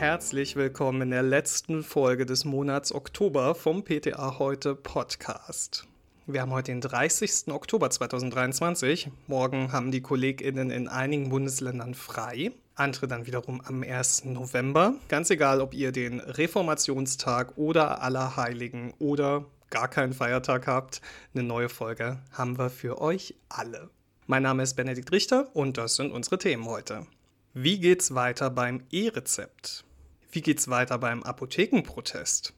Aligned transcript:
Herzlich 0.00 0.56
willkommen 0.56 1.02
in 1.02 1.10
der 1.10 1.22
letzten 1.22 1.82
Folge 1.82 2.24
des 2.24 2.46
Monats 2.46 2.90
Oktober 2.90 3.54
vom 3.54 3.84
PTA 3.84 4.38
Heute 4.38 4.74
Podcast. 4.74 5.86
Wir 6.26 6.40
haben 6.40 6.52
heute 6.52 6.72
den 6.72 6.80
30. 6.80 7.48
Oktober 7.48 7.90
2023. 7.90 9.10
Morgen 9.26 9.72
haben 9.72 9.90
die 9.90 10.00
KollegInnen 10.00 10.70
in 10.70 10.88
einigen 10.88 11.28
Bundesländern 11.28 11.92
frei. 11.92 12.50
Andere 12.76 13.08
dann 13.08 13.26
wiederum 13.26 13.60
am 13.60 13.82
1. 13.82 14.24
November. 14.24 14.94
Ganz 15.08 15.28
egal, 15.28 15.60
ob 15.60 15.74
ihr 15.74 15.92
den 15.92 16.20
Reformationstag 16.20 17.58
oder 17.58 18.00
Allerheiligen 18.00 18.94
oder 19.00 19.44
gar 19.68 19.88
keinen 19.88 20.14
Feiertag 20.14 20.66
habt, 20.66 21.02
eine 21.34 21.42
neue 21.42 21.68
Folge 21.68 22.20
haben 22.32 22.56
wir 22.56 22.70
für 22.70 23.02
euch 23.02 23.34
alle. 23.50 23.90
Mein 24.26 24.44
Name 24.44 24.62
ist 24.62 24.76
Benedikt 24.76 25.12
Richter 25.12 25.54
und 25.54 25.76
das 25.76 25.96
sind 25.96 26.10
unsere 26.10 26.38
Themen 26.38 26.64
heute. 26.64 27.06
Wie 27.52 27.78
geht's 27.78 28.14
weiter 28.14 28.48
beim 28.48 28.84
E-Rezept? 28.90 29.84
Wie 30.32 30.42
geht's 30.42 30.68
weiter 30.68 30.96
beim 30.98 31.24
Apothekenprotest? 31.24 32.52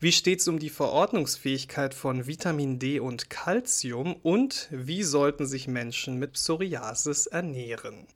Wie 0.00 0.12
steht's 0.12 0.48
um 0.48 0.58
die 0.58 0.70
Verordnungsfähigkeit 0.70 1.92
von 1.92 2.26
Vitamin 2.26 2.78
D 2.78 3.00
und 3.00 3.28
Calcium 3.28 4.14
und 4.22 4.68
wie 4.70 5.02
sollten 5.02 5.44
sich 5.44 5.68
Menschen 5.68 6.18
mit 6.18 6.32
Psoriasis 6.32 7.26
ernähren? 7.26 8.06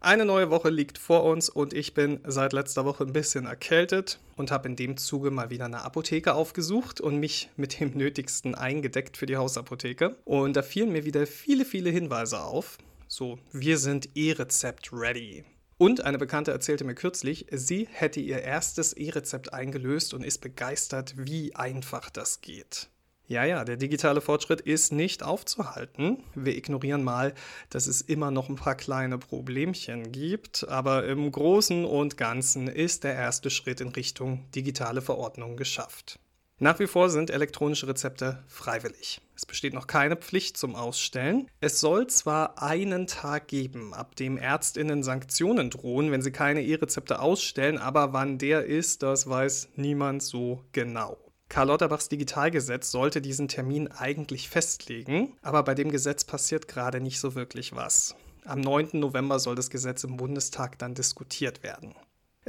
Eine 0.00 0.24
neue 0.24 0.50
Woche 0.50 0.70
liegt 0.70 0.98
vor 0.98 1.22
uns 1.22 1.48
und 1.48 1.72
ich 1.72 1.94
bin 1.94 2.18
seit 2.26 2.52
letzter 2.52 2.84
Woche 2.84 3.04
ein 3.04 3.12
bisschen 3.12 3.46
erkältet 3.46 4.18
und 4.36 4.50
habe 4.50 4.68
in 4.68 4.74
dem 4.74 4.96
Zuge 4.96 5.30
mal 5.30 5.50
wieder 5.50 5.66
eine 5.66 5.82
Apotheke 5.82 6.34
aufgesucht 6.34 7.00
und 7.00 7.20
mich 7.20 7.50
mit 7.56 7.78
dem 7.78 7.96
Nötigsten 7.96 8.56
eingedeckt 8.56 9.16
für 9.16 9.26
die 9.26 9.36
Hausapotheke. 9.36 10.16
Und 10.24 10.56
da 10.56 10.62
fielen 10.62 10.90
mir 10.90 11.04
wieder 11.04 11.24
viele, 11.24 11.64
viele 11.64 11.90
Hinweise 11.90 12.40
auf. 12.40 12.78
So, 13.06 13.38
wir 13.52 13.78
sind 13.78 14.08
E-Rezept 14.16 14.92
ready. 14.92 15.44
Und 15.78 16.04
eine 16.04 16.18
Bekannte 16.18 16.50
erzählte 16.50 16.82
mir 16.82 16.96
kürzlich, 16.96 17.46
sie 17.52 17.88
hätte 17.90 18.18
ihr 18.18 18.42
erstes 18.42 18.92
E-Rezept 18.92 19.52
eingelöst 19.52 20.12
und 20.12 20.24
ist 20.24 20.38
begeistert, 20.40 21.14
wie 21.16 21.54
einfach 21.54 22.10
das 22.10 22.40
geht. 22.40 22.88
Ja, 23.28 23.44
ja, 23.44 23.62
der 23.62 23.76
digitale 23.76 24.20
Fortschritt 24.20 24.62
ist 24.62 24.90
nicht 24.90 25.22
aufzuhalten. 25.22 26.24
Wir 26.34 26.56
ignorieren 26.56 27.04
mal, 27.04 27.34
dass 27.70 27.86
es 27.86 28.00
immer 28.00 28.30
noch 28.30 28.48
ein 28.48 28.56
paar 28.56 28.74
kleine 28.74 29.18
Problemchen 29.18 30.12
gibt, 30.12 30.66
aber 30.66 31.06
im 31.06 31.30
Großen 31.30 31.84
und 31.84 32.16
Ganzen 32.16 32.68
ist 32.68 33.04
der 33.04 33.14
erste 33.14 33.50
Schritt 33.50 33.80
in 33.80 33.88
Richtung 33.88 34.50
digitale 34.52 35.02
Verordnung 35.02 35.56
geschafft. 35.56 36.18
Nach 36.60 36.80
wie 36.80 36.88
vor 36.88 37.08
sind 37.08 37.30
elektronische 37.30 37.86
Rezepte 37.86 38.42
freiwillig. 38.48 39.20
Es 39.36 39.46
besteht 39.46 39.74
noch 39.74 39.86
keine 39.86 40.16
Pflicht 40.16 40.56
zum 40.56 40.74
Ausstellen. 40.74 41.48
Es 41.60 41.78
soll 41.78 42.08
zwar 42.08 42.60
einen 42.60 43.06
Tag 43.06 43.46
geben, 43.46 43.94
ab 43.94 44.16
dem 44.16 44.36
Ärztinnen 44.36 45.04
Sanktionen 45.04 45.70
drohen, 45.70 46.10
wenn 46.10 46.22
sie 46.22 46.32
keine 46.32 46.64
E-Rezepte 46.64 47.20
ausstellen, 47.20 47.78
aber 47.78 48.12
wann 48.12 48.38
der 48.38 48.64
ist, 48.64 49.04
das 49.04 49.28
weiß 49.28 49.68
niemand 49.76 50.24
so 50.24 50.64
genau. 50.72 51.16
Karl 51.48 51.68
Lauterbachs 51.68 52.08
Digitalgesetz 52.08 52.90
sollte 52.90 53.22
diesen 53.22 53.46
Termin 53.46 53.86
eigentlich 53.88 54.48
festlegen, 54.48 55.36
aber 55.40 55.62
bei 55.62 55.74
dem 55.74 55.92
Gesetz 55.92 56.24
passiert 56.24 56.66
gerade 56.66 57.00
nicht 57.00 57.20
so 57.20 57.36
wirklich 57.36 57.76
was. 57.76 58.16
Am 58.44 58.60
9. 58.60 58.90
November 58.94 59.38
soll 59.38 59.54
das 59.54 59.70
Gesetz 59.70 60.02
im 60.02 60.16
Bundestag 60.16 60.78
dann 60.78 60.94
diskutiert 60.94 61.62
werden. 61.62 61.94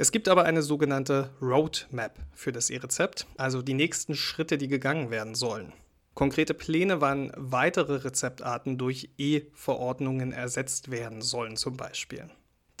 Es 0.00 0.12
gibt 0.12 0.28
aber 0.28 0.44
eine 0.46 0.62
sogenannte 0.62 1.28
Roadmap 1.42 2.18
für 2.32 2.52
das 2.52 2.70
E-Rezept, 2.70 3.26
also 3.36 3.60
die 3.60 3.74
nächsten 3.74 4.14
Schritte, 4.14 4.56
die 4.56 4.66
gegangen 4.66 5.10
werden 5.10 5.34
sollen. 5.34 5.74
Konkrete 6.14 6.54
Pläne, 6.54 7.02
wann 7.02 7.30
weitere 7.36 7.96
Rezeptarten 7.96 8.78
durch 8.78 9.10
E-Verordnungen 9.18 10.32
ersetzt 10.32 10.90
werden 10.90 11.20
sollen 11.20 11.58
zum 11.58 11.76
Beispiel. 11.76 12.30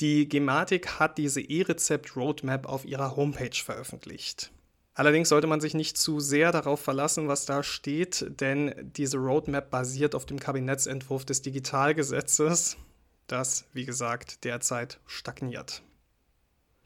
Die 0.00 0.30
Gematik 0.30 0.98
hat 0.98 1.18
diese 1.18 1.42
E-Rezept-Roadmap 1.42 2.64
auf 2.66 2.86
ihrer 2.86 3.16
Homepage 3.16 3.62
veröffentlicht. 3.62 4.50
Allerdings 4.94 5.28
sollte 5.28 5.46
man 5.46 5.60
sich 5.60 5.74
nicht 5.74 5.98
zu 5.98 6.20
sehr 6.20 6.52
darauf 6.52 6.80
verlassen, 6.80 7.28
was 7.28 7.44
da 7.44 7.62
steht, 7.62 8.40
denn 8.40 8.74
diese 8.96 9.18
Roadmap 9.18 9.70
basiert 9.70 10.14
auf 10.14 10.24
dem 10.24 10.40
Kabinettsentwurf 10.40 11.26
des 11.26 11.42
Digitalgesetzes, 11.42 12.78
das, 13.26 13.66
wie 13.74 13.84
gesagt, 13.84 14.44
derzeit 14.44 15.00
stagniert. 15.04 15.82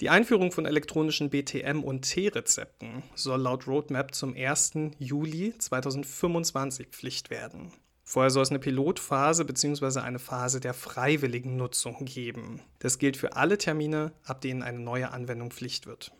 Die 0.00 0.10
Einführung 0.10 0.50
von 0.50 0.66
elektronischen 0.66 1.30
BTM- 1.30 1.82
und 1.82 2.02
T-Rezepten 2.02 3.04
soll 3.14 3.40
laut 3.40 3.68
Roadmap 3.68 4.12
zum 4.12 4.34
1. 4.34 4.72
Juli 4.98 5.56
2025 5.56 6.88
Pflicht 6.88 7.30
werden. 7.30 7.72
Vorher 8.02 8.30
soll 8.30 8.42
es 8.42 8.50
eine 8.50 8.58
Pilotphase 8.58 9.44
bzw. 9.44 10.00
eine 10.00 10.18
Phase 10.18 10.58
der 10.58 10.74
freiwilligen 10.74 11.56
Nutzung 11.56 12.04
geben. 12.04 12.60
Das 12.80 12.98
gilt 12.98 13.16
für 13.16 13.36
alle 13.36 13.56
Termine, 13.56 14.12
ab 14.24 14.40
denen 14.40 14.64
eine 14.64 14.80
neue 14.80 15.12
Anwendung 15.12 15.52
Pflicht 15.52 15.86
wird. 15.86 16.12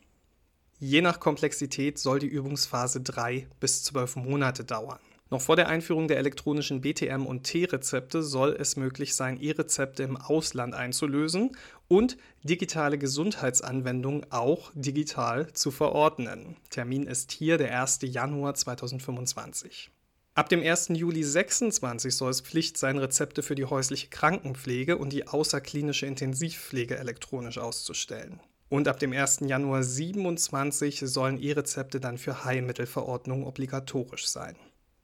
Je 0.78 1.02
nach 1.02 1.18
Komplexität 1.18 1.98
soll 1.98 2.20
die 2.20 2.28
Übungsphase 2.28 3.00
drei 3.00 3.48
bis 3.58 3.82
zwölf 3.82 4.14
Monate 4.14 4.64
dauern. 4.64 5.00
Noch 5.34 5.42
vor 5.42 5.56
der 5.56 5.68
Einführung 5.68 6.06
der 6.06 6.18
elektronischen 6.18 6.80
BTM- 6.80 7.26
und 7.26 7.42
T-Rezepte 7.42 8.22
soll 8.22 8.56
es 8.56 8.76
möglich 8.76 9.16
sein, 9.16 9.36
E-Rezepte 9.42 10.04
im 10.04 10.16
Ausland 10.16 10.74
einzulösen 10.74 11.56
und 11.88 12.16
digitale 12.44 12.98
Gesundheitsanwendungen 12.98 14.30
auch 14.30 14.70
digital 14.76 15.52
zu 15.52 15.72
verordnen. 15.72 16.56
Termin 16.70 17.08
ist 17.08 17.32
hier 17.32 17.58
der 17.58 17.80
1. 17.80 17.98
Januar 18.02 18.54
2025. 18.54 19.90
Ab 20.36 20.48
dem 20.50 20.62
1. 20.62 20.90
Juli 20.90 21.22
2026 21.22 22.14
soll 22.14 22.30
es 22.30 22.40
Pflicht 22.40 22.78
sein, 22.78 22.98
Rezepte 22.98 23.42
für 23.42 23.56
die 23.56 23.64
häusliche 23.64 24.10
Krankenpflege 24.10 24.96
und 24.98 25.12
die 25.12 25.26
außerklinische 25.26 26.06
Intensivpflege 26.06 26.96
elektronisch 26.96 27.58
auszustellen. 27.58 28.38
Und 28.68 28.86
ab 28.86 29.00
dem 29.00 29.12
1. 29.12 29.40
Januar 29.40 29.82
2027 29.82 31.00
sollen 31.00 31.42
E-Rezepte 31.42 31.98
dann 31.98 32.18
für 32.18 32.44
Heilmittelverordnungen 32.44 33.44
obligatorisch 33.44 34.28
sein. 34.28 34.54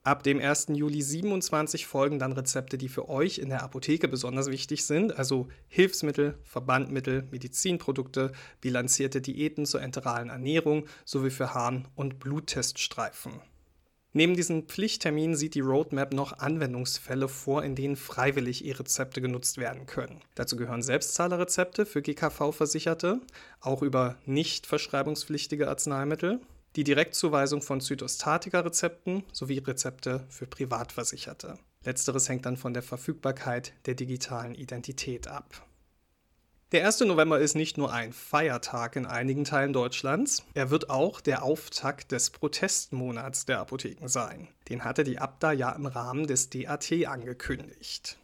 Ab 0.03 0.23
dem 0.23 0.41
1. 0.41 0.69
Juli 0.71 1.03
27 1.03 1.87
folgen 1.87 2.19
dann 2.19 2.33
Rezepte, 2.33 2.79
die 2.79 2.89
für 2.89 3.11
euch 3.11 3.37
in 3.37 3.51
der 3.51 3.63
Apotheke 3.63 4.09
besonders 4.09 4.47
wichtig 4.47 4.87
sind, 4.87 5.19
also 5.19 5.49
Hilfsmittel, 5.69 6.39
Verbandmittel, 6.43 7.29
Medizinprodukte, 7.31 8.33
bilanzierte 8.63 9.21
Diäten 9.21 9.67
zur 9.67 9.83
enteralen 9.83 10.31
Ernährung 10.31 10.87
sowie 11.05 11.29
für 11.29 11.53
Harn- 11.53 11.87
und 11.97 12.19
Blutteststreifen. 12.19 13.43
Neben 14.15 14.35
diesen 14.35 14.63
Pflichtterminen 14.69 15.37
sieht 15.37 15.55
die 15.55 15.61
Roadmap 15.61 16.15
noch 16.15 16.39
Anwendungsfälle 16.39 17.29
vor, 17.29 17.63
in 17.63 17.75
denen 17.75 17.97
freiwillig 17.97 18.65
E-Rezepte 18.65 19.21
genutzt 19.21 19.59
werden 19.59 19.85
können. 19.85 20.23
Dazu 20.35 20.57
gehören 20.57 20.83
Selbstzahlerrezepte 20.83 21.85
für 21.85 22.01
GKV-Versicherte, 22.01 23.21
auch 23.61 23.83
über 23.83 24.17
nicht 24.25 24.67
verschreibungspflichtige 24.67 25.69
Arzneimittel, 25.69 26.41
die 26.77 26.85
Direktzuweisung 26.85 27.63
von 27.63 27.81
Zytostatika-Rezepten 27.81 29.25
sowie 29.33 29.59
Rezepte 29.59 30.25
für 30.29 30.47
Privatversicherte. 30.47 31.59
Letzteres 31.85 32.29
hängt 32.29 32.47
dann 32.47 32.57
von 32.57 32.75
der 32.75 32.83
Verfügbarkeit 32.83 33.73
der 33.87 33.95
digitalen 33.95 34.55
Identität 34.55 35.27
ab. 35.29 35.67
Der 36.73 36.87
1. 36.87 37.01
November 37.01 37.41
ist 37.41 37.57
nicht 37.57 37.79
nur 37.79 37.93
ein 37.93 38.13
Feiertag 38.13 38.95
in 38.95 39.05
einigen 39.05 39.43
Teilen 39.43 39.73
Deutschlands, 39.73 40.45
er 40.55 40.71
wird 40.71 40.89
auch 40.89 41.21
der 41.21 41.43
Auftakt 41.43 42.13
des 42.13 42.31
Protestmonats 42.31 43.45
der 43.45 43.59
Apotheken 43.59 44.07
sein. 44.07 44.47
Den 44.69 44.85
hatte 44.85 45.03
die 45.03 45.19
Abda 45.19 45.51
ja 45.51 45.73
im 45.73 45.87
Rahmen 45.87 46.29
des 46.29 46.49
DAT 46.51 46.93
angekündigt. 47.07 48.19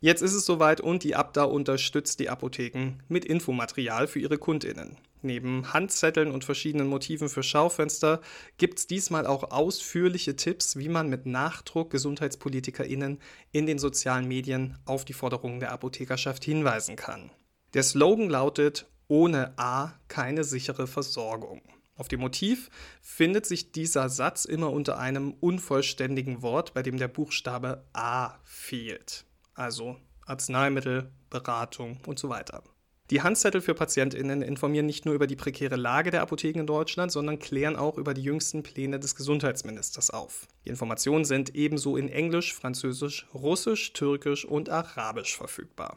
Jetzt 0.00 0.22
ist 0.22 0.34
es 0.34 0.46
soweit 0.46 0.80
und 0.80 1.02
die 1.02 1.16
Abda 1.16 1.42
unterstützt 1.42 2.20
die 2.20 2.30
Apotheken 2.30 3.00
mit 3.08 3.24
Infomaterial 3.24 4.06
für 4.06 4.20
ihre 4.20 4.38
Kundinnen. 4.38 4.96
Neben 5.22 5.72
Handzetteln 5.72 6.30
und 6.30 6.44
verschiedenen 6.44 6.86
Motiven 6.86 7.28
für 7.28 7.42
Schaufenster 7.42 8.20
gibt 8.56 8.78
es 8.78 8.86
diesmal 8.86 9.26
auch 9.26 9.50
ausführliche 9.50 10.36
Tipps, 10.36 10.76
wie 10.76 10.88
man 10.88 11.08
mit 11.08 11.26
Nachdruck 11.26 11.90
GesundheitspolitikerInnen 11.90 13.18
in 13.50 13.66
den 13.66 13.78
sozialen 13.78 14.28
Medien 14.28 14.78
auf 14.84 15.04
die 15.04 15.12
Forderungen 15.12 15.60
der 15.60 15.72
Apothekerschaft 15.72 16.44
hinweisen 16.44 16.96
kann. 16.96 17.30
Der 17.74 17.82
Slogan 17.82 18.30
lautet: 18.30 18.86
Ohne 19.08 19.58
A 19.58 19.94
keine 20.06 20.44
sichere 20.44 20.86
Versorgung. 20.86 21.62
Auf 21.96 22.06
dem 22.06 22.20
Motiv 22.20 22.70
findet 23.02 23.44
sich 23.44 23.72
dieser 23.72 24.08
Satz 24.08 24.44
immer 24.44 24.70
unter 24.70 24.98
einem 24.98 25.32
unvollständigen 25.32 26.42
Wort, 26.42 26.72
bei 26.72 26.84
dem 26.84 26.96
der 26.96 27.08
Buchstabe 27.08 27.84
A 27.92 28.38
fehlt. 28.44 29.24
Also 29.54 29.96
Arzneimittel, 30.24 31.10
Beratung 31.28 31.98
und 32.06 32.20
so 32.20 32.28
weiter. 32.28 32.62
Die 33.10 33.22
Handzettel 33.22 33.62
für 33.62 33.74
PatientInnen 33.74 34.42
informieren 34.42 34.84
nicht 34.84 35.06
nur 35.06 35.14
über 35.14 35.26
die 35.26 35.36
prekäre 35.36 35.76
Lage 35.76 36.10
der 36.10 36.20
Apotheken 36.20 36.60
in 36.60 36.66
Deutschland, 36.66 37.10
sondern 37.10 37.38
klären 37.38 37.74
auch 37.74 37.96
über 37.96 38.12
die 38.12 38.22
jüngsten 38.22 38.62
Pläne 38.62 39.00
des 39.00 39.16
Gesundheitsministers 39.16 40.10
auf. 40.10 40.46
Die 40.66 40.68
Informationen 40.68 41.24
sind 41.24 41.54
ebenso 41.54 41.96
in 41.96 42.10
Englisch, 42.10 42.52
Französisch, 42.52 43.26
Russisch, 43.32 43.94
Türkisch 43.94 44.44
und 44.44 44.68
Arabisch 44.68 45.38
verfügbar. 45.38 45.96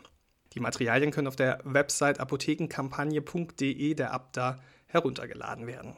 Die 0.54 0.62
Materialien 0.62 1.12
können 1.12 1.28
auf 1.28 1.36
der 1.36 1.60
Website 1.66 2.22
apothekenkampagne.de 2.22 3.94
der 3.94 4.14
Abda 4.14 4.62
heruntergeladen 4.88 5.68
werden. 5.68 5.96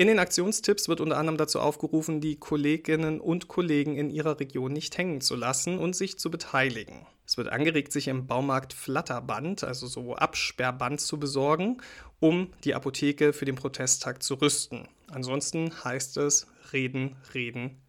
In 0.00 0.06
den 0.06 0.18
Aktionstipps 0.18 0.88
wird 0.88 1.02
unter 1.02 1.18
anderem 1.18 1.36
dazu 1.36 1.60
aufgerufen, 1.60 2.22
die 2.22 2.36
Kolleginnen 2.36 3.20
und 3.20 3.48
Kollegen 3.48 3.96
in 3.96 4.08
ihrer 4.08 4.40
Region 4.40 4.72
nicht 4.72 4.96
hängen 4.96 5.20
zu 5.20 5.36
lassen 5.36 5.78
und 5.78 5.94
sich 5.94 6.18
zu 6.18 6.30
beteiligen. 6.30 7.06
Es 7.26 7.36
wird 7.36 7.48
angeregt, 7.48 7.92
sich 7.92 8.08
im 8.08 8.26
Baumarkt 8.26 8.72
Flatterband, 8.72 9.62
also 9.62 9.86
so 9.86 10.14
Absperrband 10.14 11.02
zu 11.02 11.20
besorgen, 11.20 11.82
um 12.18 12.50
die 12.64 12.74
Apotheke 12.74 13.34
für 13.34 13.44
den 13.44 13.56
Protesttag 13.56 14.22
zu 14.22 14.36
rüsten. 14.36 14.88
Ansonsten 15.08 15.70
heißt 15.84 16.16
es 16.16 16.46
reden, 16.72 17.16
reden, 17.34 17.82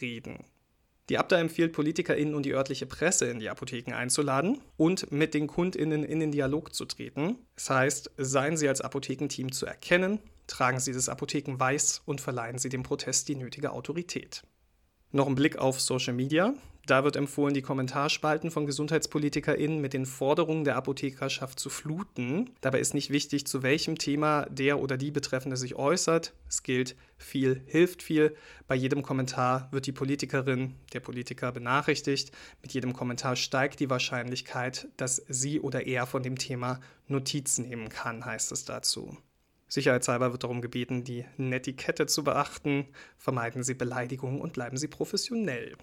reden. 0.00 0.44
Die 1.08 1.18
Abda 1.18 1.40
empfiehlt 1.40 1.72
PolitikerInnen 1.72 2.36
und 2.36 2.46
die 2.46 2.54
örtliche 2.54 2.86
Presse 2.86 3.26
in 3.26 3.40
die 3.40 3.50
Apotheken 3.50 3.92
einzuladen 3.92 4.60
und 4.76 5.10
mit 5.10 5.34
den 5.34 5.48
KundInnen 5.48 6.04
in 6.04 6.20
den 6.20 6.30
Dialog 6.30 6.72
zu 6.72 6.84
treten. 6.84 7.40
Das 7.56 7.70
heißt, 7.70 8.12
seien 8.18 8.56
Sie 8.56 8.68
als 8.68 8.82
Apothekenteam 8.82 9.50
zu 9.50 9.66
erkennen, 9.66 10.20
tragen 10.46 10.80
Sie 10.80 10.92
das 10.92 11.08
Apothekenweiß 11.08 12.02
und 12.04 12.20
verleihen 12.20 12.58
Sie 12.58 12.68
dem 12.68 12.82
Protest 12.82 13.28
die 13.28 13.36
nötige 13.36 13.72
Autorität. 13.72 14.42
Noch 15.12 15.26
ein 15.26 15.34
Blick 15.34 15.56
auf 15.56 15.80
Social 15.80 16.14
Media. 16.14 16.54
Da 16.86 17.02
wird 17.02 17.16
empfohlen, 17.16 17.52
die 17.52 17.62
Kommentarspalten 17.62 18.52
von 18.52 18.64
GesundheitspolitikerInnen 18.64 19.80
mit 19.80 19.92
den 19.92 20.06
Forderungen 20.06 20.62
der 20.62 20.76
Apothekerschaft 20.76 21.58
zu 21.58 21.68
fluten. 21.68 22.50
Dabei 22.60 22.78
ist 22.78 22.94
nicht 22.94 23.10
wichtig, 23.10 23.44
zu 23.46 23.64
welchem 23.64 23.98
Thema 23.98 24.46
der 24.50 24.78
oder 24.78 24.96
die 24.96 25.10
Betreffende 25.10 25.56
sich 25.56 25.74
äußert. 25.74 26.32
Es 26.48 26.62
gilt, 26.62 26.94
viel 27.18 27.60
hilft 27.66 28.04
viel. 28.04 28.36
Bei 28.68 28.76
jedem 28.76 29.02
Kommentar 29.02 29.68
wird 29.72 29.86
die 29.86 29.92
Politikerin, 29.92 30.74
der 30.92 31.00
Politiker 31.00 31.50
benachrichtigt. 31.50 32.30
Mit 32.62 32.72
jedem 32.72 32.92
Kommentar 32.92 33.34
steigt 33.34 33.80
die 33.80 33.90
Wahrscheinlichkeit, 33.90 34.86
dass 34.96 35.16
sie 35.28 35.58
oder 35.60 35.86
er 35.86 36.06
von 36.06 36.22
dem 36.22 36.38
Thema 36.38 36.78
Notiz 37.08 37.58
nehmen 37.58 37.88
kann, 37.88 38.24
heißt 38.24 38.52
es 38.52 38.64
dazu. 38.64 39.16
Sicherheitshalber 39.68 40.32
wird 40.32 40.44
darum 40.44 40.60
gebeten, 40.60 41.04
die 41.04 41.24
Netiquette 41.36 42.06
zu 42.06 42.24
beachten. 42.24 42.86
Vermeiden 43.18 43.62
Sie 43.62 43.74
Beleidigungen 43.74 44.40
und 44.40 44.52
bleiben 44.52 44.76
Sie 44.76 44.88
professionell. 44.88 45.76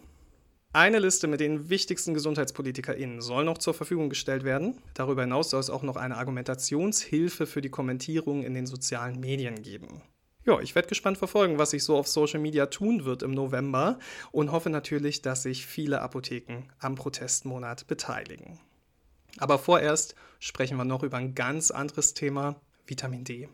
Eine 0.75 0.97
Liste 0.97 1.27
mit 1.27 1.39
den 1.39 1.69
wichtigsten 1.69 2.15
GesundheitspolitikerInnen 2.15 3.21
soll 3.21 3.45
noch 3.45 3.59
zur 3.59 3.75
Verfügung 3.75 4.09
gestellt 4.09 4.43
werden. 4.43 4.81
Darüber 4.95 5.21
hinaus 5.21 5.51
soll 5.51 5.59
es 5.59 5.69
auch 5.69 5.83
noch 5.83 5.97
eine 5.97 6.17
Argumentationshilfe 6.17 7.45
für 7.45 7.61
die 7.61 7.69
Kommentierung 7.69 8.43
in 8.43 8.55
den 8.55 8.65
sozialen 8.65 9.19
Medien 9.19 9.61
geben. 9.61 10.01
Ja, 10.45 10.59
ich 10.59 10.73
werde 10.73 10.89
gespannt 10.89 11.19
verfolgen, 11.19 11.59
was 11.59 11.69
sich 11.69 11.83
so 11.83 11.95
auf 11.95 12.07
Social 12.07 12.39
Media 12.39 12.65
tun 12.65 13.05
wird 13.05 13.21
im 13.21 13.31
November 13.31 13.99
und 14.31 14.51
hoffe 14.51 14.69
natürlich, 14.69 15.21
dass 15.21 15.43
sich 15.43 15.65
viele 15.67 16.01
Apotheken 16.01 16.63
am 16.79 16.95
Protestmonat 16.95 17.85
beteiligen. 17.87 18.59
Aber 19.37 19.59
vorerst 19.59 20.15
sprechen 20.39 20.77
wir 20.77 20.85
noch 20.85 21.03
über 21.03 21.17
ein 21.17 21.35
ganz 21.35 21.69
anderes 21.71 22.13
Thema, 22.13 22.59
Vitamin 22.87 23.23
D. 23.23 23.47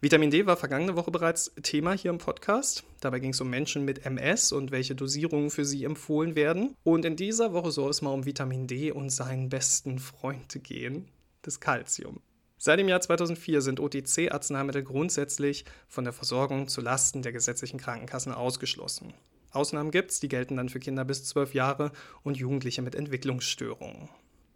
Vitamin 0.00 0.30
D 0.30 0.44
war 0.44 0.56
vergangene 0.56 0.96
Woche 0.96 1.10
bereits 1.10 1.52
Thema 1.62 1.92
hier 1.92 2.10
im 2.10 2.18
Podcast. 2.18 2.84
Dabei 3.00 3.20
ging 3.20 3.30
es 3.30 3.40
um 3.40 3.48
Menschen 3.48 3.84
mit 3.84 4.04
MS 4.04 4.52
und 4.52 4.70
welche 4.70 4.94
Dosierungen 4.94 5.50
für 5.50 5.64
sie 5.64 5.84
empfohlen 5.84 6.34
werden. 6.34 6.76
Und 6.82 7.04
in 7.04 7.16
dieser 7.16 7.54
Woche 7.54 7.70
soll 7.70 7.90
es 7.90 8.02
mal 8.02 8.10
um 8.10 8.26
Vitamin 8.26 8.66
D 8.66 8.92
und 8.92 9.08
seinen 9.08 9.48
besten 9.48 9.98
Freund 9.98 10.62
gehen, 10.62 11.08
das 11.42 11.60
Calcium. 11.60 12.20
Seit 12.58 12.78
dem 12.78 12.88
Jahr 12.88 13.00
2004 13.00 13.62
sind 13.62 13.80
OTC-Arzneimittel 13.80 14.82
grundsätzlich 14.82 15.64
von 15.88 16.04
der 16.04 16.12
Versorgung 16.12 16.68
zu 16.68 16.80
Lasten 16.80 17.22
der 17.22 17.32
gesetzlichen 17.32 17.78
Krankenkassen 17.78 18.32
ausgeschlossen. 18.32 19.14
Ausnahmen 19.50 19.90
gibt 19.90 20.10
es, 20.10 20.20
die 20.20 20.28
gelten 20.28 20.56
dann 20.56 20.68
für 20.68 20.80
Kinder 20.80 21.04
bis 21.04 21.24
12 21.24 21.54
Jahre 21.54 21.92
und 22.22 22.36
Jugendliche 22.36 22.82
mit 22.82 22.94
Entwicklungsstörungen. 22.94 24.08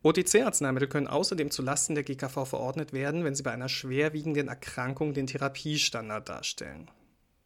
OTC-Arzneimittel 0.02 0.88
können 0.88 1.08
außerdem 1.08 1.50
zulasten 1.50 1.96
der 1.96 2.04
GKV 2.04 2.44
verordnet 2.44 2.92
werden, 2.92 3.24
wenn 3.24 3.34
sie 3.34 3.42
bei 3.42 3.50
einer 3.50 3.68
schwerwiegenden 3.68 4.46
Erkrankung 4.46 5.12
den 5.12 5.26
Therapiestandard 5.26 6.28
darstellen. 6.28 6.88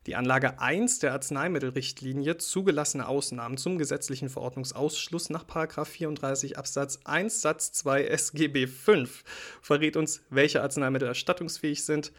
Die 0.07 0.17
Anlage 0.17 0.61
1 0.61 0.99
der 0.99 1.13
Arzneimittelrichtlinie 1.13 2.37
zugelassene 2.37 3.07
Ausnahmen 3.07 3.57
zum 3.57 3.79
gesetzlichen 3.79 4.29
Verordnungsausschluss 4.29 5.31
nach 5.31 5.47
34 5.47 6.59
Absatz 6.59 6.99
1 7.05 7.41
Satz 7.41 7.73
2 7.73 8.07
SGB 8.07 8.67
5 8.67 9.23
verrät 9.63 9.97
uns, 9.97 10.23
welche 10.29 10.61
Arzneimittel 10.61 11.07
erstattungsfähig 11.07 11.85
sind. 11.85 12.13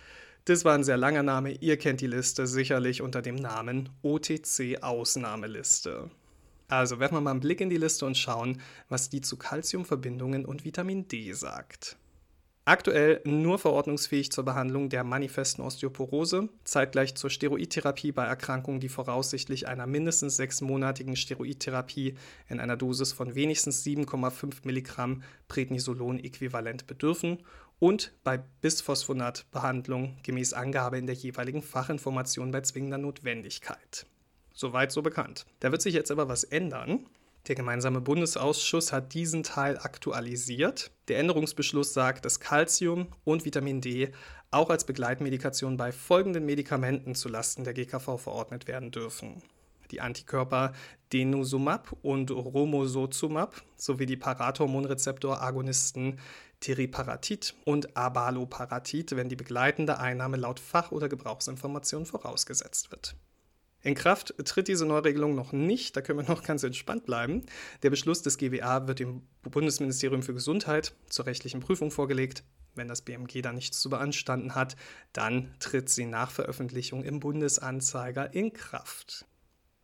Das 0.46 0.66
war 0.66 0.76
ein 0.76 0.86
sehr 0.86 0.98
langer 0.98 1.24
Name, 1.24 1.52
ihr 1.52 1.78
kennt 1.78 2.02
die 2.02 2.08
Liste 2.08 2.48
sicherlich 2.48 3.02
unter 3.02 3.22
dem 3.22 3.36
Namen 3.36 3.90
OTC-Ausnahmeliste. 4.02 6.10
Also 6.74 7.00
werfen 7.00 7.18
wir 7.18 7.22
mal 7.22 7.32
einen 7.32 7.40
Blick 7.40 7.62
in 7.62 7.70
die 7.70 7.78
Liste 7.78 8.04
und 8.04 8.18
schauen, 8.18 8.60
was 8.90 9.08
die 9.08 9.22
zu 9.22 9.38
Calciumverbindungen 9.38 10.44
und 10.44 10.66
Vitamin 10.66 11.08
D 11.08 11.32
sagt. 11.34 11.98
Aktuell 12.66 13.22
nur 13.26 13.60
verordnungsfähig 13.60 14.32
zur 14.32 14.44
Behandlung 14.44 14.90
der 14.90 15.04
manifesten 15.04 15.62
Osteoporose, 15.62 16.50
zeitgleich 16.64 17.14
zur 17.14 17.30
Steroidtherapie 17.30 18.12
bei 18.12 18.26
Erkrankungen, 18.26 18.80
die 18.80 18.90
voraussichtlich 18.90 19.68
einer 19.68 19.86
mindestens 19.86 20.38
sechsmonatigen 20.38 21.16
Steroidtherapie 21.16 22.16
in 22.48 22.60
einer 22.60 22.78
Dosis 22.78 23.14
von 23.14 23.36
wenigstens 23.36 23.86
7,5 23.86 24.62
Milligramm 24.64 25.22
Prednisolon-Äquivalent 25.50 26.88
bedürfen 26.88 27.44
und 27.78 28.14
bei 28.24 28.42
Bisphosphonat-Behandlung 28.62 30.18
gemäß 30.24 30.54
Angabe 30.54 30.98
in 30.98 31.06
der 31.06 31.16
jeweiligen 31.16 31.62
Fachinformation 31.62 32.50
bei 32.50 32.62
zwingender 32.62 32.98
Notwendigkeit. 32.98 34.08
Soweit 34.54 34.92
so 34.92 35.02
bekannt. 35.02 35.46
Da 35.60 35.72
wird 35.72 35.82
sich 35.82 35.94
jetzt 35.94 36.12
aber 36.12 36.30
was 36.30 36.44
ändern. 36.44 37.08
Der 37.48 37.56
gemeinsame 37.56 38.00
Bundesausschuss 38.00 38.94
hat 38.94 39.14
diesen 39.14 39.44
Teil 39.44 39.78
aktualisiert. 39.78 40.92
Der 41.10 41.20
Änderungsbeschluss 41.20 41.94
sagt, 41.94 42.24
dass 42.24 42.40
Calcium 42.40 43.08
und 43.26 43.44
Vitamin 43.44 43.82
D 43.82 44.14
auch 44.52 44.70
als 44.70 44.86
Begleitmedikation 44.86 45.76
bei 45.76 45.92
folgenden 45.92 46.46
Medikamenten 46.46 47.16
zulasten 47.16 47.66
der 47.66 47.74
GKV 47.74 48.18
verordnet 48.18 48.68
werden 48.68 48.92
dürfen. 48.92 49.44
Die 49.92 50.00
Antikörper 50.00 50.72
Denosumab 51.12 51.94
und 52.02 52.32
Romosozumab 52.32 53.62
sowie 53.76 54.06
die 54.06 54.18
Parathormonrezeptor-Agonisten 54.18 56.20
Teriparatid 56.62 57.56
und 57.66 57.98
Abaloparatid, 57.98 59.18
wenn 59.18 59.28
die 59.28 59.36
begleitende 59.36 60.00
Einnahme 60.00 60.38
laut 60.38 60.62
Fach- 60.62 60.92
oder 60.92 61.10
Gebrauchsinformation 61.10 62.06
vorausgesetzt 62.06 62.90
wird. 62.90 63.18
In 63.86 63.96
Kraft 63.96 64.34
tritt 64.46 64.70
diese 64.70 64.86
Neuregelung 64.86 65.36
noch 65.36 65.52
nicht, 65.52 65.98
da 65.98 66.02
können 66.02 66.20
wir 66.20 66.28
noch 66.28 66.44
ganz 66.44 66.64
entspannt 66.64 67.06
bleiben. 67.06 67.46
Der 67.84 67.90
Beschluss 67.90 68.22
des 68.22 68.38
GWA 68.38 68.88
wird 68.88 69.00
dem 69.00 69.24
Bundesministerium 69.44 70.24
für 70.24 70.34
Gesundheit 70.34 70.96
zur 71.10 71.26
rechtlichen 71.26 71.60
Prüfung 71.60 71.92
vorgelegt. 71.92 72.46
Wenn 72.76 72.88
das 72.88 73.02
BMG 73.02 73.42
da 73.42 73.52
nichts 73.52 73.82
zu 73.82 73.90
beanstanden 73.90 74.56
hat, 74.56 74.78
dann 75.12 75.54
tritt 75.60 75.90
sie 75.90 76.06
nach 76.06 76.32
Veröffentlichung 76.32 77.04
im 77.04 77.20
Bundesanzeiger 77.20 78.34
in 78.34 78.54
Kraft. 78.54 79.26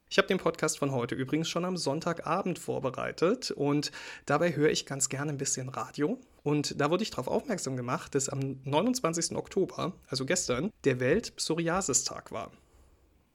Ich 0.10 0.18
habe 0.18 0.30
den 0.30 0.40
Podcast 0.40 0.80
von 0.80 0.92
heute 0.92 1.14
übrigens 1.14 1.50
schon 1.50 1.66
am 1.66 1.76
Sonntagabend 1.76 2.58
vorbereitet 2.58 3.52
und 3.52 3.92
dabei 4.26 4.56
höre 4.56 4.70
ich 4.70 4.86
ganz 4.86 5.10
gerne 5.10 5.34
ein 5.34 5.38
bisschen 5.38 5.68
Radio. 5.68 6.20
Und 6.42 6.80
da 6.80 6.90
wurde 6.90 7.04
ich 7.04 7.12
darauf 7.12 7.28
aufmerksam 7.28 7.76
gemacht, 7.76 8.16
dass 8.16 8.30
am 8.30 8.62
29. 8.64 9.36
Oktober, 9.36 9.94
also 10.08 10.26
gestern, 10.26 10.72
der 10.86 11.02
Welt-Psoriasis-Tag 11.02 12.32
war. 12.32 12.50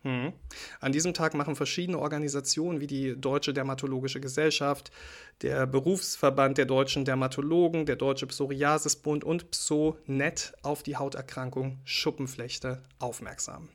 Mhm. 0.04 0.34
An 0.80 0.92
diesem 0.92 1.14
Tag 1.14 1.34
machen 1.34 1.56
verschiedene 1.56 1.99
Organisationen 1.99 2.80
wie 2.80 2.87
die 2.87 3.18
Deutsche 3.18 3.54
Dermatologische 3.54 4.20
Gesellschaft, 4.20 4.92
der 5.42 5.66
Berufsverband 5.66 6.58
der 6.58 6.66
deutschen 6.66 7.04
Dermatologen, 7.04 7.87
der 7.87 7.96
Deutsche 7.96 8.26
Psoriasisbund 8.26 9.25
und 9.25 9.50
PSONet 9.50 10.52
auf 10.62 10.82
die 10.82 10.96
Hauterkrankung 10.96 11.80
Schuppenflechte 11.84 12.82
aufmerksam. 12.99 13.70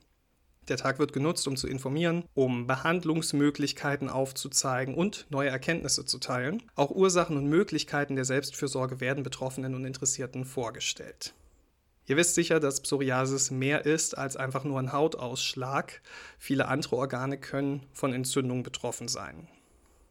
Der 0.68 0.76
Tag 0.76 1.00
wird 1.00 1.12
genutzt, 1.12 1.48
um 1.48 1.56
zu 1.56 1.66
informieren, 1.66 2.24
um 2.34 2.68
Behandlungsmöglichkeiten 2.68 4.08
aufzuzeigen 4.08 4.94
und 4.94 5.26
neue 5.28 5.48
Erkenntnisse 5.48 6.04
zu 6.04 6.18
teilen. 6.18 6.62
Auch 6.76 6.92
Ursachen 6.92 7.36
und 7.36 7.46
Möglichkeiten 7.46 8.14
der 8.14 8.24
Selbstfürsorge 8.24 9.00
werden 9.00 9.24
Betroffenen 9.24 9.74
und 9.74 9.84
Interessierten 9.84 10.44
vorgestellt. 10.44 11.34
Ihr 12.06 12.16
wisst 12.16 12.34
sicher, 12.34 12.60
dass 12.60 12.80
Psoriasis 12.80 13.50
mehr 13.50 13.86
ist 13.86 14.18
als 14.18 14.36
einfach 14.36 14.64
nur 14.64 14.78
ein 14.78 14.92
Hautausschlag. 14.92 16.02
Viele 16.38 16.66
andere 16.66 16.96
Organe 16.96 17.38
können 17.38 17.86
von 17.92 18.12
Entzündungen 18.12 18.62
betroffen 18.62 19.08
sein. 19.08 19.48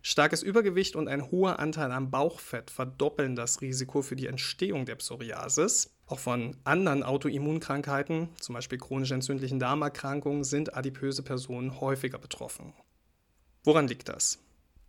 Starkes 0.01 0.43
Übergewicht 0.43 0.96
und 0.96 1.10
ein 1.10 1.29
hoher 1.29 1.60
Anteil 1.60 1.91
am 1.91 2.10
Bauchfett 2.10 2.72
verdoppeln 2.72 3.36
das 3.36 3.62
Risiko 3.62 4.01
für 4.01 4.15
die 4.15 4.27
Entstehung 4.27 4.86
der 4.86 4.96
Psoriasis. 4.96 5.91
Auch 6.08 6.19
von 6.19 6.55
anderen 6.63 7.03
Autoimmunkrankheiten, 7.03 8.29
zum 8.39 8.55
Beispiel 8.55 8.77
chronisch 8.77 9.12
entzündlichen 9.12 9.60
Darmerkrankungen, 9.60 10.46
sind 10.46 10.75
adipöse 10.75 11.22
Personen 11.22 11.81
häufiger 11.81 12.17
betroffen. 12.17 12.74
Woran 13.63 13.88
liegt 13.88 14.08
das? 14.08 14.39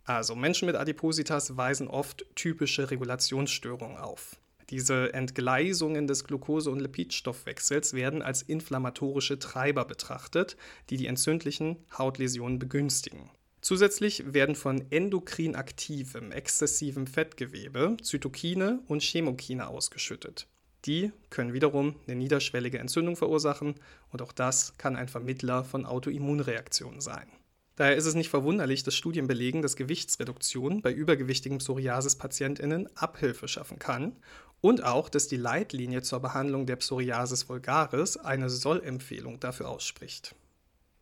Also 0.05 0.35
Menschen 0.35 0.65
mit 0.65 0.75
Adipositas 0.75 1.57
weisen 1.57 1.87
oft 1.87 2.25
typische 2.35 2.89
Regulationsstörungen 2.89 3.97
auf. 3.97 4.37
Diese 4.71 5.13
Entgleisungen 5.13 6.07
des 6.07 6.23
Glucose- 6.23 6.71
und 6.71 6.79
Lipidstoffwechsels 6.79 7.93
werden 7.93 8.21
als 8.21 8.41
inflammatorische 8.41 9.37
Treiber 9.37 9.83
betrachtet, 9.83 10.55
die 10.89 10.95
die 10.95 11.07
entzündlichen 11.07 11.75
Hautläsionen 11.97 12.57
begünstigen. 12.57 13.29
Zusätzlich 13.59 14.33
werden 14.33 14.55
von 14.55 14.89
endokrin 14.89 15.55
aktivem, 15.55 16.31
exzessivem 16.31 17.05
Fettgewebe 17.05 17.97
Zytokine 18.01 18.79
und 18.87 19.03
Chemokine 19.03 19.67
ausgeschüttet. 19.67 20.47
Die 20.85 21.11
können 21.29 21.53
wiederum 21.53 21.97
eine 22.07 22.15
niederschwellige 22.15 22.79
Entzündung 22.79 23.17
verursachen 23.17 23.75
und 24.09 24.21
auch 24.21 24.31
das 24.31 24.77
kann 24.77 24.95
ein 24.95 25.09
Vermittler 25.09 25.65
von 25.65 25.85
Autoimmunreaktionen 25.85 27.01
sein. 27.01 27.27
Daher 27.75 27.95
ist 27.95 28.05
es 28.05 28.15
nicht 28.15 28.29
verwunderlich, 28.29 28.83
dass 28.83 28.95
Studien 28.95 29.27
belegen, 29.27 29.61
dass 29.61 29.75
Gewichtsreduktion 29.75 30.81
bei 30.81 30.91
übergewichtigen 30.91 31.59
Psoriasis-PatientInnen 31.59 32.89
Abhilfe 32.95 33.47
schaffen 33.47 33.79
kann 33.79 34.17
und 34.61 34.83
auch, 34.83 35.09
dass 35.09 35.27
die 35.27 35.37
Leitlinie 35.37 36.01
zur 36.03 36.19
Behandlung 36.19 36.65
der 36.65 36.77
Psoriasis 36.77 37.49
vulgaris 37.49 38.17
eine 38.17 38.49
Sollempfehlung 38.49 39.39
dafür 39.39 39.69
ausspricht. 39.69 40.35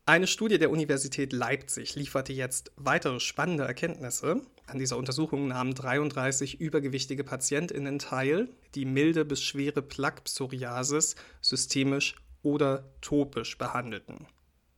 Eine 0.06 0.25
Studie 0.25 0.58
der 0.58 0.72
Universität 0.72 1.34
Leipzig 1.34 1.94
lieferte 1.94 2.34
jetzt 2.34 2.72
weitere 2.78 3.20
spannende 3.20 3.66
Erkenntnisse. 3.66 4.42
An 4.66 4.80
dieser 4.80 4.98
Untersuchung 4.98 5.48
nahmen 5.48 5.75
33 5.75 6.60
übergewichtige 6.60 7.24
PatientInnen 7.24 8.00
teil, 8.00 8.50
die 8.74 8.86
milde 8.86 9.24
bis 9.24 9.44
schwere 9.44 9.84
Plaque-Psoriasis 9.84 11.16
systemisch 11.42 12.16
oder 12.42 12.86
topisch 13.01 13.60
behandelten. 13.60 14.25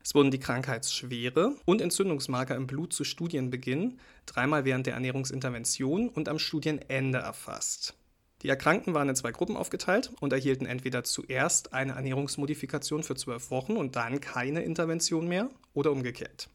Es 0.03 0.15
wurden 0.15 0.31
die 0.31 0.39
Krankheitsschwere 0.39 1.55
und 1.63 1.79
Entzündungsmarker 1.79 2.55
im 2.55 2.67
Blut 2.67 2.91
zu 2.91 3.05
Studienbeginn 3.05 3.99
dreimal 4.25 4.65
während 4.65 4.87
der 4.87 4.95
Ernährungsintervention 4.95 6.09
und 6.09 6.27
am 6.27 6.39
Studienende 6.39 7.19
erfasst. 7.19 7.95
Die 8.41 8.49
Erkrankten 8.49 8.93
waren 8.93 9.09
in 9.09 9.15
zwei 9.15 9.31
Gruppen 9.31 9.55
aufgeteilt 9.55 10.11
und 10.19 10.33
erhielten 10.33 10.65
entweder 10.65 11.03
zuerst 11.03 11.73
eine 11.73 11.93
Ernährungsmodifikation 11.93 13.03
für 13.03 13.15
zwölf 13.15 13.51
Wochen 13.51 13.77
und 13.77 13.95
dann 13.95 14.19
keine 14.19 14.63
Intervention 14.63 15.27
mehr 15.27 15.49
oder 15.73 15.91
umgekehrt. 15.91 16.49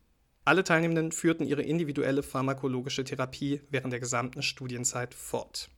Alle 0.44 0.64
Teilnehmenden 0.64 1.12
führten 1.12 1.44
ihre 1.44 1.62
individuelle 1.62 2.22
pharmakologische 2.22 3.04
Therapie 3.04 3.62
während 3.70 3.92
der 3.92 4.00
gesamten 4.00 4.42
Studienzeit 4.42 5.14
fort. 5.14 5.70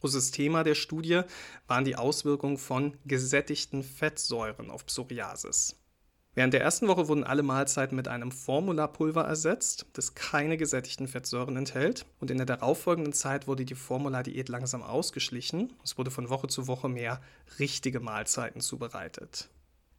Großes 0.00 0.32
Thema 0.32 0.64
der 0.64 0.74
Studie 0.74 1.22
waren 1.66 1.84
die 1.84 1.96
Auswirkungen 1.96 2.58
von 2.58 2.96
gesättigten 3.04 3.82
Fettsäuren 3.82 4.70
auf 4.70 4.84
Psoriasis. 4.84 5.81
Während 6.34 6.54
der 6.54 6.62
ersten 6.62 6.88
Woche 6.88 7.08
wurden 7.08 7.24
alle 7.24 7.42
Mahlzeiten 7.42 7.94
mit 7.94 8.08
einem 8.08 8.32
Formularpulver 8.32 9.22
ersetzt, 9.22 9.84
das 9.92 10.14
keine 10.14 10.56
gesättigten 10.56 11.06
Fettsäuren 11.06 11.56
enthält. 11.56 12.06
Und 12.20 12.30
in 12.30 12.38
der 12.38 12.46
darauffolgenden 12.46 13.12
Zeit 13.12 13.46
wurde 13.46 13.66
die 13.66 13.74
Formula-Diät 13.74 14.48
langsam 14.48 14.82
ausgeschlichen. 14.82 15.74
Es 15.84 15.98
wurde 15.98 16.10
von 16.10 16.30
Woche 16.30 16.46
zu 16.46 16.66
Woche 16.68 16.88
mehr 16.88 17.20
richtige 17.58 18.00
Mahlzeiten 18.00 18.62
zubereitet. 18.62 19.50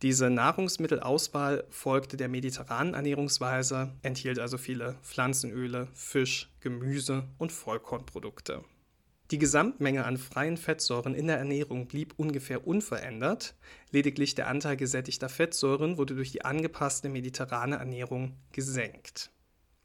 Diese 0.02 0.32
Nahrungsmittelauswahl 0.32 1.66
folgte 1.70 2.18
der 2.18 2.30
mediterranen 2.30 2.96
Ernährungsweise, 2.96 3.92
enthielt 4.02 4.40
also 4.40 4.58
viele 4.58 4.96
Pflanzenöle, 5.04 5.88
Fisch, 5.94 6.50
Gemüse 6.62 7.26
und 7.38 7.52
Vollkornprodukte. 7.52 8.64
Die 9.34 9.40
Gesamtmenge 9.40 10.06
an 10.06 10.20
freien 10.20 10.58
Fettsäuren 10.58 11.16
in 11.16 11.26
der 11.26 11.40
Ernährung 11.40 11.88
blieb 11.88 12.14
ungefähr 12.18 12.68
unverändert, 12.68 13.56
lediglich 13.90 14.36
der 14.36 14.48
Anteil 14.48 14.78
gesättigter 14.78 15.28
Fettsäuren 15.28 15.98
wurde 15.98 16.14
durch 16.14 16.32
die 16.32 16.46
angepasste 16.46 17.10
mediterrane 17.10 17.78
Ernährung 17.78 18.38
gesenkt. 18.52 19.32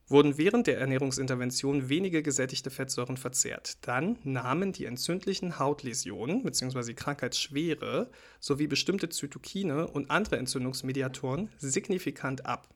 Wurden 0.06 0.36
während 0.36 0.66
der 0.66 0.76
Ernährungsintervention 0.76 1.88
wenige 1.88 2.22
gesättigte 2.22 2.68
Fettsäuren 2.68 3.16
verzehrt, 3.16 3.78
dann 3.88 4.18
nahmen 4.22 4.72
die 4.72 4.84
entzündlichen 4.84 5.58
Hautläsionen 5.58 6.42
bzw. 6.42 6.92
Krankheitsschwere 6.92 8.10
sowie 8.40 8.66
bestimmte 8.66 9.08
Zytokine 9.08 9.86
und 9.86 10.10
andere 10.10 10.36
Entzündungsmediatoren 10.36 11.48
signifikant 11.56 12.44
ab 12.44 12.68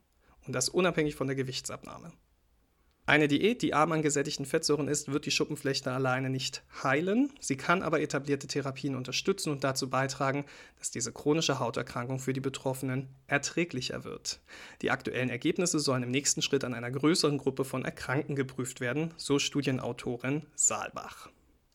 und 0.46 0.54
das 0.54 0.70
unabhängig 0.70 1.16
von 1.16 1.26
der 1.26 1.36
Gewichtsabnahme. 1.36 2.14
Eine 3.12 3.28
Diät, 3.28 3.60
die 3.60 3.74
arm 3.74 3.92
an 3.92 4.00
gesättigten 4.00 4.46
Fettsäuren 4.46 4.88
ist, 4.88 5.12
wird 5.12 5.26
die 5.26 5.30
Schuppenflechte 5.30 5.92
alleine 5.92 6.30
nicht 6.30 6.62
heilen. 6.82 7.30
Sie 7.40 7.58
kann 7.58 7.82
aber 7.82 8.00
etablierte 8.00 8.46
Therapien 8.46 8.94
unterstützen 8.94 9.50
und 9.50 9.64
dazu 9.64 9.90
beitragen, 9.90 10.46
dass 10.78 10.90
diese 10.90 11.12
chronische 11.12 11.58
Hauterkrankung 11.58 12.20
für 12.20 12.32
die 12.32 12.40
Betroffenen 12.40 13.10
erträglicher 13.26 14.04
wird. 14.04 14.40
Die 14.80 14.90
aktuellen 14.90 15.28
Ergebnisse 15.28 15.78
sollen 15.78 16.04
im 16.04 16.10
nächsten 16.10 16.40
Schritt 16.40 16.64
an 16.64 16.72
einer 16.72 16.90
größeren 16.90 17.36
Gruppe 17.36 17.66
von 17.66 17.84
Erkrankten 17.84 18.34
geprüft 18.34 18.80
werden, 18.80 19.12
so 19.18 19.38
Studienautorin 19.38 20.46
Saalbach. 20.54 21.28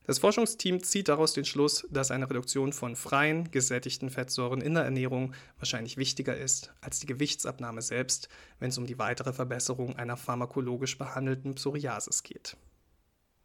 Das 0.07 0.19
Forschungsteam 0.19 0.81
zieht 0.83 1.09
daraus 1.09 1.33
den 1.33 1.43
Schluss, 1.43 1.85
dass 1.91 2.11
eine 2.11 2.29
Reduktion 2.29 2.71
von 2.71 2.95
freien, 2.95 3.51
gesättigten 3.51 4.09
Fettsäuren 4.09 4.61
in 4.61 4.73
der 4.73 4.85
Ernährung 4.85 5.33
wahrscheinlich 5.59 5.97
wichtiger 5.97 6.37
ist 6.37 6.71
als 6.79 7.01
die 7.01 7.07
Gewichtsabnahme 7.07 7.81
selbst, 7.81 8.29
wenn 8.59 8.69
es 8.69 8.77
um 8.77 8.87
die 8.87 8.99
weitere 8.99 9.33
Verbesserung 9.33 9.97
einer 9.97 10.15
pharmakologisch 10.15 10.97
behandelten 10.97 11.55
Psoriasis 11.55 12.23
geht. 12.23 12.55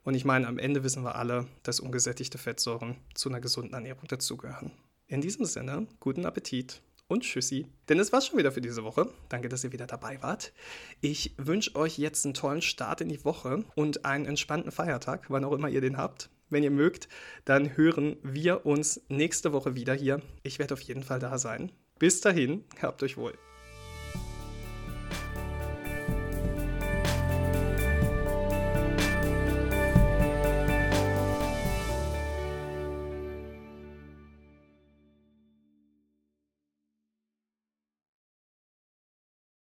Und 0.05 0.15
ich 0.15 0.25
meine, 0.25 0.47
am 0.47 0.61
Ende 0.61 0.85
wissen 0.85 1.03
wir 1.03 1.17
alle, 1.17 1.49
dass 1.65 1.81
ungesättigte 1.81 2.39
Fettsäuren 2.39 2.97
zu 3.13 3.29
einer 3.29 3.41
gesunden 3.41 3.75
Ernährung 3.75 4.07
dazugehören. 4.07 4.71
In 5.09 5.21
diesem 5.21 5.47
Sinne, 5.47 5.89
guten 5.99 6.27
Appetit 6.27 6.81
und 7.09 7.25
tschüssi. 7.25 7.67
Denn 7.89 7.99
es 7.99 8.13
war's 8.13 8.29
schon 8.29 8.39
wieder 8.39 8.53
für 8.53 8.61
diese 8.61 8.85
Woche. 8.85 9.13
Danke, 9.29 9.49
dass 9.49 9.65
ihr 9.65 9.73
wieder 9.73 9.89
dabei 9.89 10.23
wart. 10.23 10.53
Ich 11.01 11.35
wünsche 11.39 11.75
euch 11.75 11.99
jetzt 11.99 12.25
einen 12.25 12.35
tollen 12.35 12.63
Start 12.63 13.01
in 13.01 13.09
die 13.09 13.25
Woche 13.25 13.65
und 13.75 14.05
einen 14.05 14.27
entspannten 14.27 14.71
Feiertag, 14.71 15.29
wann 15.29 15.45
auch 15.45 15.53
immer 15.53 15.69
ihr 15.69 15.81
den 15.81 15.97
habt 15.97 16.31
wenn 16.53 16.63
ihr 16.63 16.71
mögt, 16.71 17.09
dann 17.45 17.77
hören 17.77 18.17
wir 18.23 18.67
uns 18.67 19.03
nächste 19.09 19.53
Woche 19.53 19.75
wieder 19.75 19.95
hier. 19.95 20.21
Ich 20.43 20.59
werde 20.59 20.75
auf 20.75 20.81
jeden 20.81 21.03
Fall 21.03 21.19
da 21.19 21.39
sein. 21.39 21.73
Bis 21.99 22.21
dahin, 22.21 22.65
habt 22.81 23.03
euch 23.03 23.17
wohl. 23.17 23.35